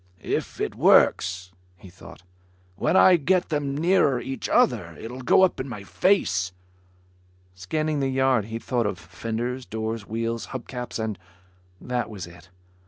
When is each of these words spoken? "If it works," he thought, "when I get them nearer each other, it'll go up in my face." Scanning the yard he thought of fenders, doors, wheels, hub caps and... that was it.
"If 0.23 0.59
it 0.59 0.73
works," 0.73 1.51
he 1.77 1.91
thought, 1.91 2.23
"when 2.75 2.97
I 2.97 3.17
get 3.17 3.49
them 3.49 3.77
nearer 3.77 4.19
each 4.19 4.49
other, 4.49 4.95
it'll 4.99 5.21
go 5.21 5.43
up 5.43 5.59
in 5.59 5.69
my 5.69 5.83
face." 5.83 6.53
Scanning 7.53 7.99
the 7.99 8.09
yard 8.09 8.45
he 8.45 8.57
thought 8.57 8.87
of 8.87 8.97
fenders, 8.97 9.63
doors, 9.63 10.07
wheels, 10.07 10.45
hub 10.57 10.67
caps 10.67 10.97
and... 10.97 11.19
that 11.79 12.09
was 12.09 12.25
it. 12.25 12.49